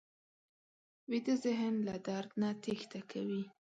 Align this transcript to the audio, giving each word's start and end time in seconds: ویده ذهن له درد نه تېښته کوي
ویده 1.09 1.35
ذهن 1.45 1.73
له 1.87 1.95
درد 2.07 2.31
نه 2.41 2.49
تېښته 2.63 2.99
کوي 3.11 3.43